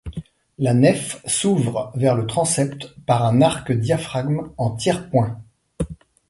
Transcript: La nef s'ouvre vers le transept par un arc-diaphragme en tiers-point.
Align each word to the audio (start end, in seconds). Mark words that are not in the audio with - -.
La 0.57 0.73
nef 0.73 1.21
s'ouvre 1.27 1.91
vers 1.93 2.15
le 2.15 2.25
transept 2.25 2.95
par 3.05 3.23
un 3.23 3.39
arc-diaphragme 3.43 4.49
en 4.57 4.71
tiers-point. 4.75 5.39